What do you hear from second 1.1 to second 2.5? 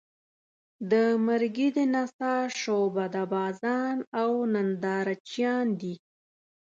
مرګي د نڅا